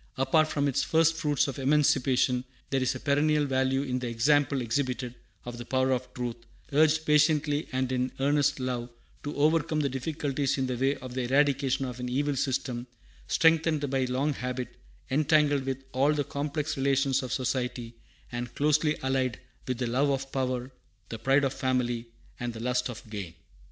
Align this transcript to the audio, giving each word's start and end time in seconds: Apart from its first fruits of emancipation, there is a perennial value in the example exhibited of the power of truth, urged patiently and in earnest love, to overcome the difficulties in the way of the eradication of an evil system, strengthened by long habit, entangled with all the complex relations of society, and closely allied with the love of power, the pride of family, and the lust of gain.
Apart 0.17 0.47
from 0.47 0.67
its 0.67 0.81
first 0.81 1.13
fruits 1.13 1.47
of 1.47 1.59
emancipation, 1.59 2.43
there 2.71 2.81
is 2.81 2.95
a 2.95 2.99
perennial 2.99 3.45
value 3.45 3.83
in 3.83 3.99
the 3.99 4.07
example 4.07 4.59
exhibited 4.59 5.13
of 5.45 5.59
the 5.59 5.63
power 5.65 5.91
of 5.91 6.11
truth, 6.15 6.37
urged 6.73 7.05
patiently 7.05 7.67
and 7.71 7.91
in 7.91 8.11
earnest 8.19 8.59
love, 8.59 8.89
to 9.21 9.35
overcome 9.35 9.81
the 9.81 9.89
difficulties 9.89 10.57
in 10.57 10.65
the 10.65 10.75
way 10.75 10.95
of 10.95 11.13
the 11.13 11.21
eradication 11.21 11.85
of 11.85 11.99
an 11.99 12.09
evil 12.09 12.35
system, 12.35 12.87
strengthened 13.27 13.87
by 13.91 14.05
long 14.05 14.33
habit, 14.33 14.75
entangled 15.11 15.65
with 15.67 15.83
all 15.91 16.11
the 16.13 16.23
complex 16.23 16.75
relations 16.77 17.21
of 17.21 17.31
society, 17.31 17.93
and 18.31 18.55
closely 18.55 18.97
allied 19.03 19.39
with 19.67 19.77
the 19.77 19.85
love 19.85 20.09
of 20.09 20.31
power, 20.31 20.71
the 21.09 21.19
pride 21.19 21.43
of 21.43 21.53
family, 21.53 22.07
and 22.39 22.53
the 22.53 22.59
lust 22.59 22.89
of 22.89 23.07
gain. 23.11 23.35